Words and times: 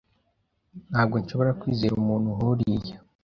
Ntabwo 0.91 1.15
nshobora 1.17 1.57
kwizera 1.59 1.93
umuntu 2.01 2.27
nkuriya. 2.35 2.95